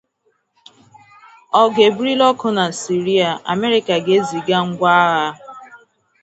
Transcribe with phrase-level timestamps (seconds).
[1.59, 5.33] Ogu ebirila oku na Syria: Amerika ga-eziga ngwa agha